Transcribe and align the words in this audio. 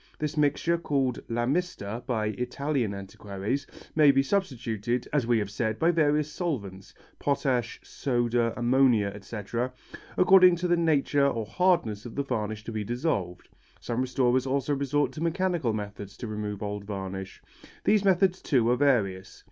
This 0.17 0.35
mixture, 0.35 0.79
called 0.79 1.19
la 1.29 1.45
mista 1.45 2.01
by 2.07 2.29
Italian 2.35 2.91
antiquaries, 2.91 3.67
may 3.95 4.09
be 4.09 4.23
substituted, 4.23 5.07
as 5.13 5.27
we 5.27 5.37
have 5.37 5.51
said, 5.51 5.77
by 5.77 5.91
various 5.91 6.31
solvents 6.31 6.95
potash, 7.19 7.79
soda, 7.83 8.51
ammonia, 8.57 9.09
etc. 9.13 9.71
according 10.17 10.55
to 10.55 10.67
the 10.67 10.75
nature 10.75 11.27
or 11.27 11.45
hardness 11.45 12.03
of 12.07 12.15
the 12.15 12.23
varnish 12.23 12.63
to 12.63 12.71
be 12.71 12.83
dissolved. 12.83 13.47
Some 13.79 14.01
restorers 14.01 14.47
also 14.47 14.73
resort 14.73 15.11
to 15.11 15.21
mechanical 15.21 15.71
methods 15.71 16.17
to 16.17 16.25
remove 16.25 16.63
old 16.63 16.83
varnish. 16.85 17.39
These 17.83 18.03
methods, 18.03 18.41
too, 18.41 18.67
are 18.71 18.75
various. 18.77 19.39